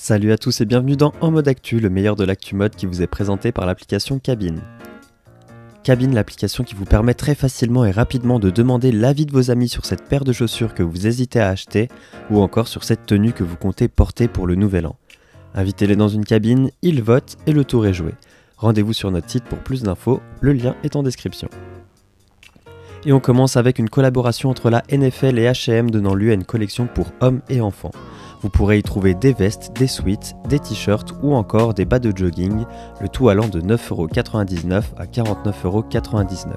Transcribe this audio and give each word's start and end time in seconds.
Salut 0.00 0.30
à 0.30 0.38
tous 0.38 0.60
et 0.60 0.64
bienvenue 0.64 0.96
dans 0.96 1.12
En 1.20 1.32
mode 1.32 1.48
actu, 1.48 1.80
le 1.80 1.90
meilleur 1.90 2.14
de 2.14 2.24
l'actu 2.24 2.54
mode 2.54 2.76
qui 2.76 2.86
vous 2.86 3.02
est 3.02 3.08
présenté 3.08 3.50
par 3.50 3.66
l'application 3.66 4.20
Cabine. 4.20 4.62
Cabine, 5.82 6.14
l'application 6.14 6.62
qui 6.62 6.76
vous 6.76 6.84
permet 6.84 7.14
très 7.14 7.34
facilement 7.34 7.84
et 7.84 7.90
rapidement 7.90 8.38
de 8.38 8.48
demander 8.48 8.92
l'avis 8.92 9.26
de 9.26 9.32
vos 9.32 9.50
amis 9.50 9.68
sur 9.68 9.84
cette 9.84 10.08
paire 10.08 10.22
de 10.22 10.32
chaussures 10.32 10.72
que 10.72 10.84
vous 10.84 11.08
hésitez 11.08 11.40
à 11.40 11.48
acheter 11.48 11.88
ou 12.30 12.40
encore 12.40 12.68
sur 12.68 12.84
cette 12.84 13.06
tenue 13.06 13.32
que 13.32 13.42
vous 13.42 13.56
comptez 13.56 13.88
porter 13.88 14.28
pour 14.28 14.46
le 14.46 14.54
nouvel 14.54 14.86
an. 14.86 14.96
Invitez-les 15.54 15.96
dans 15.96 16.08
une 16.08 16.24
cabine, 16.24 16.70
ils 16.80 17.02
votent 17.02 17.36
et 17.46 17.52
le 17.52 17.64
tour 17.64 17.84
est 17.84 17.92
joué. 17.92 18.14
Rendez-vous 18.56 18.92
sur 18.92 19.10
notre 19.10 19.28
site 19.28 19.44
pour 19.44 19.58
plus 19.58 19.82
d'infos, 19.82 20.22
le 20.40 20.52
lien 20.52 20.76
est 20.84 20.94
en 20.94 21.02
description. 21.02 21.48
Et 23.04 23.12
on 23.12 23.20
commence 23.20 23.56
avec 23.56 23.80
une 23.80 23.90
collaboration 23.90 24.48
entre 24.48 24.70
la 24.70 24.84
NFL 24.92 25.40
et 25.40 25.52
HM 25.52 25.90
donnant 25.90 26.14
lieu 26.14 26.30
à 26.30 26.34
une 26.34 26.44
collection 26.44 26.86
pour 26.86 27.08
hommes 27.20 27.42
et 27.48 27.60
enfants. 27.60 27.92
Vous 28.40 28.50
pourrez 28.50 28.78
y 28.78 28.82
trouver 28.82 29.14
des 29.14 29.32
vestes, 29.32 29.72
des 29.76 29.88
suites, 29.88 30.36
des 30.48 30.60
t-shirts 30.60 31.12
ou 31.22 31.34
encore 31.34 31.74
des 31.74 31.84
bas 31.84 31.98
de 31.98 32.16
jogging, 32.16 32.64
le 33.00 33.08
tout 33.08 33.28
allant 33.28 33.48
de 33.48 33.60
9,99€ 33.60 34.82
à 34.96 35.06
49,99€. 35.06 36.52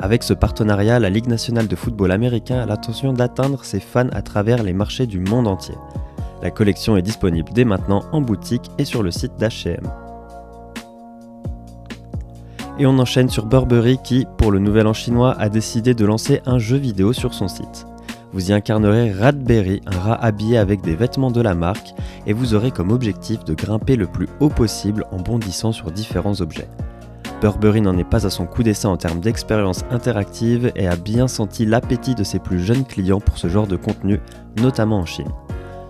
Avec 0.00 0.24
ce 0.24 0.34
partenariat, 0.34 0.98
la 0.98 1.08
Ligue 1.08 1.28
nationale 1.28 1.68
de 1.68 1.76
football 1.76 2.10
américain 2.10 2.58
a 2.58 2.66
l'intention 2.66 3.12
d'atteindre 3.12 3.64
ses 3.64 3.80
fans 3.80 4.08
à 4.12 4.20
travers 4.20 4.62
les 4.62 4.72
marchés 4.72 5.06
du 5.06 5.20
monde 5.20 5.46
entier. 5.46 5.76
La 6.42 6.50
collection 6.50 6.96
est 6.96 7.02
disponible 7.02 7.50
dès 7.54 7.64
maintenant 7.64 8.02
en 8.12 8.20
boutique 8.20 8.70
et 8.76 8.84
sur 8.84 9.02
le 9.02 9.10
site 9.10 9.38
d'HM. 9.38 9.88
Et 12.78 12.84
on 12.84 12.98
enchaîne 12.98 13.30
sur 13.30 13.46
Burberry 13.46 13.98
qui, 14.02 14.26
pour 14.36 14.50
le 14.50 14.58
nouvel 14.58 14.86
an 14.86 14.92
chinois, 14.92 15.34
a 15.38 15.48
décidé 15.48 15.94
de 15.94 16.04
lancer 16.04 16.42
un 16.44 16.58
jeu 16.58 16.76
vidéo 16.76 17.14
sur 17.14 17.32
son 17.32 17.48
site. 17.48 17.86
Vous 18.36 18.50
y 18.50 18.52
incarnerez 18.52 19.12
Radberry, 19.12 19.80
un 19.86 19.98
rat 19.98 20.22
habillé 20.22 20.58
avec 20.58 20.82
des 20.82 20.94
vêtements 20.94 21.30
de 21.30 21.40
la 21.40 21.54
marque, 21.54 21.94
et 22.26 22.34
vous 22.34 22.52
aurez 22.52 22.70
comme 22.70 22.92
objectif 22.92 23.42
de 23.44 23.54
grimper 23.54 23.96
le 23.96 24.06
plus 24.06 24.28
haut 24.40 24.50
possible 24.50 25.06
en 25.10 25.16
bondissant 25.16 25.72
sur 25.72 25.90
différents 25.90 26.42
objets. 26.42 26.68
Burberry 27.40 27.80
n'en 27.80 27.96
est 27.96 28.04
pas 28.04 28.26
à 28.26 28.30
son 28.30 28.44
coup 28.44 28.62
d'essai 28.62 28.88
en 28.88 28.98
termes 28.98 29.20
d'expérience 29.20 29.86
interactive 29.90 30.70
et 30.76 30.86
a 30.86 30.96
bien 30.96 31.28
senti 31.28 31.64
l'appétit 31.64 32.14
de 32.14 32.24
ses 32.24 32.38
plus 32.38 32.60
jeunes 32.60 32.84
clients 32.84 33.20
pour 33.20 33.38
ce 33.38 33.48
genre 33.48 33.66
de 33.66 33.76
contenu, 33.76 34.20
notamment 34.60 34.98
en 34.98 35.06
Chine. 35.06 35.32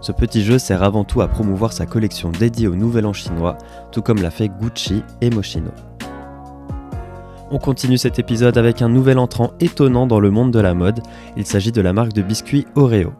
Ce 0.00 0.12
petit 0.12 0.44
jeu 0.44 0.60
sert 0.60 0.84
avant 0.84 1.02
tout 1.02 1.22
à 1.22 1.26
promouvoir 1.26 1.72
sa 1.72 1.84
collection 1.84 2.30
dédiée 2.30 2.68
au 2.68 2.76
Nouvel 2.76 3.06
An 3.06 3.12
chinois, 3.12 3.58
tout 3.90 4.02
comme 4.02 4.22
l'a 4.22 4.30
fait 4.30 4.50
Gucci 4.50 5.02
et 5.20 5.30
Moschino. 5.30 5.72
On 7.48 7.58
continue 7.58 7.96
cet 7.96 8.18
épisode 8.18 8.58
avec 8.58 8.82
un 8.82 8.88
nouvel 8.88 9.20
entrant 9.20 9.52
étonnant 9.60 10.08
dans 10.08 10.18
le 10.18 10.32
monde 10.32 10.50
de 10.50 10.58
la 10.58 10.74
mode, 10.74 11.00
il 11.36 11.46
s'agit 11.46 11.70
de 11.70 11.80
la 11.80 11.92
marque 11.92 12.12
de 12.12 12.22
biscuits 12.22 12.66
Oreo. 12.74 13.12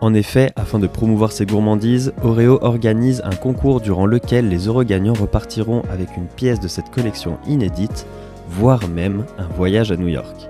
En 0.00 0.14
effet, 0.14 0.50
afin 0.56 0.80
de 0.80 0.88
promouvoir 0.88 1.30
ses 1.30 1.46
gourmandises, 1.46 2.12
Oreo 2.22 2.58
organise 2.60 3.22
un 3.24 3.36
concours 3.36 3.80
durant 3.80 4.06
lequel 4.06 4.48
les 4.48 4.66
heureux 4.66 4.82
gagnants 4.82 5.14
repartiront 5.14 5.82
avec 5.92 6.16
une 6.16 6.26
pièce 6.26 6.58
de 6.58 6.66
cette 6.66 6.90
collection 6.90 7.38
inédite, 7.46 8.04
voire 8.48 8.88
même 8.88 9.24
un 9.38 9.46
voyage 9.46 9.92
à 9.92 9.96
New 9.96 10.08
York. 10.08 10.48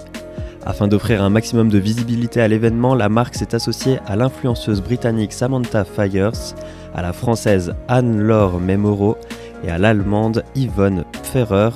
Afin 0.65 0.89
d'offrir 0.89 1.23
un 1.23 1.31
maximum 1.31 1.69
de 1.69 1.79
visibilité 1.79 2.41
à 2.41 2.49
l'événement, 2.49 2.95
la 2.95 3.11
marque 3.11 3.35
s'est 3.35 3.55
associée 3.55 3.99
à 4.07 4.17
l'influenceuse 4.17 4.83
britannique 4.83 5.35
Samantha 5.35 5.85
Fires, 5.85 6.55
à 6.95 7.03
la 7.03 7.13
française 7.13 7.75
Anne-Laure 7.89 8.59
Memoro 8.59 9.19
et 9.65 9.71
à 9.71 9.77
l'allemande 9.77 10.45
Yvonne 10.55 11.05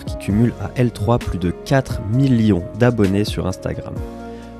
Qui 0.06 0.16
cumule 0.16 0.54
à 0.62 0.68
L3 0.82 1.18
plus 1.18 1.38
de 1.38 1.50
4 1.50 2.00
millions 2.06 2.64
d'abonnés 2.78 3.26
sur 3.26 3.46
Instagram. 3.46 3.94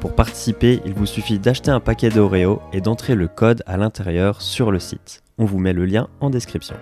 Pour 0.01 0.15
participer, 0.15 0.83
il 0.85 0.93
vous 0.93 1.07
suffit 1.07 1.39
d'acheter 1.39 1.71
un 1.71 1.81
paquet 1.81 2.11
d'Oreo 2.11 2.61
et 2.75 2.83
d'entrer 2.83 3.15
le 3.15 3.27
code 3.27 3.63
à 3.65 3.79
l'intérieur 3.79 4.43
sur 4.43 4.71
le 4.71 4.79
site. 4.79 5.23
On 5.39 5.47
vous 5.47 5.59
met 5.59 5.73
le 5.73 5.87
lien 5.87 6.09
en 6.21 6.29
description. 6.29 6.77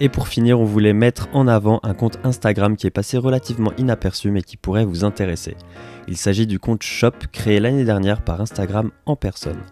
Et 0.00 0.08
pour 0.08 0.26
finir, 0.26 0.58
on 0.58 0.64
voulait 0.64 0.92
mettre 0.92 1.28
en 1.32 1.46
avant 1.46 1.78
un 1.84 1.94
compte 1.94 2.18
Instagram 2.24 2.76
qui 2.76 2.88
est 2.88 2.90
passé 2.90 3.16
relativement 3.16 3.72
inaperçu 3.78 4.32
mais 4.32 4.42
qui 4.42 4.56
pourrait 4.56 4.84
vous 4.84 5.04
intéresser. 5.04 5.56
Il 6.08 6.16
s'agit 6.16 6.48
du 6.48 6.58
compte 6.58 6.82
Shop 6.82 7.12
créé 7.30 7.60
l'année 7.60 7.84
dernière 7.84 8.22
par 8.22 8.40
Instagram 8.40 8.90
en 9.06 9.14
personne. 9.14 9.62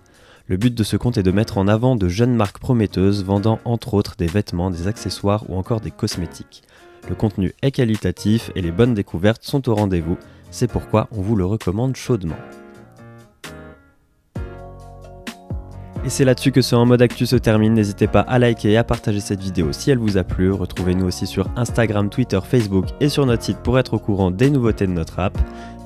Le 0.47 0.59
but 0.59 0.75
de 0.75 0.85
ce 0.85 0.97
compte 0.97 1.17
est 1.17 1.23
de 1.23 1.31
mettre 1.33 1.59
en 1.59 1.67
avant 1.67 1.97
de 1.97 2.07
jeunes 2.07 2.37
marques 2.37 2.59
prometteuses 2.59 3.25
vendant 3.25 3.59
entre 3.65 3.95
autres 3.95 4.15
des 4.17 4.27
vêtements, 4.27 4.71
des 4.71 4.87
accessoires 4.87 5.49
ou 5.49 5.57
encore 5.57 5.81
des 5.81 5.91
cosmétiques. 5.91 6.63
Le 7.09 7.15
contenu 7.15 7.53
est 7.63 7.71
qualitatif 7.71 8.51
et 8.55 8.63
les 8.63 8.73
bonnes 8.73 8.95
découvertes 8.95 9.45
sont 9.45 9.69
au 9.69 9.75
rendez-vous, 9.75 10.17
c'est 10.51 10.71
pourquoi 10.71 11.09
on 11.13 11.21
vous 11.21 11.37
le 11.37 11.45
recommande 11.45 11.97
chaudement. 11.97 12.37
Et 16.05 16.11
c'est 16.11 16.27
là-dessus 16.27 16.53
que 16.53 16.61
ce 16.61 16.75
En 16.75 16.85
mode 16.85 17.01
actu 17.01 17.25
se 17.25 17.37
termine. 17.37 17.73
N'hésitez 17.73 18.07
pas 18.07 18.21
à 18.21 18.39
liker 18.39 18.73
et 18.73 18.77
à 18.77 18.85
partager 18.85 19.21
cette 19.21 19.41
vidéo 19.41 19.73
si 19.73 19.91
elle 19.91 19.99
vous 19.99 20.19
a 20.19 20.25
plu. 20.25 20.53
Retrouvez-nous 20.53 21.07
aussi 21.07 21.27
sur 21.27 21.49
Instagram, 21.57 22.11
Twitter, 22.11 22.41
Facebook 22.45 22.87
et 23.01 23.09
sur 23.09 23.25
notre 23.25 23.43
site 23.43 23.59
pour 23.59 23.79
être 23.79 23.95
au 23.95 23.99
courant 23.99 24.31
des 24.31 24.51
nouveautés 24.51 24.87
de 24.87 24.93
notre 24.93 25.19
app. 25.19 25.39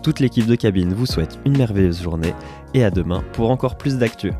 Toute 0.02 0.18
l'équipe 0.18 0.46
de 0.46 0.56
cabine 0.56 0.92
vous 0.92 1.06
souhaite 1.06 1.38
une 1.44 1.56
merveilleuse 1.56 2.02
journée 2.02 2.34
et 2.74 2.82
à 2.82 2.90
demain 2.90 3.22
pour 3.32 3.50
encore 3.50 3.76
plus 3.76 3.96
d'actu. 3.96 4.32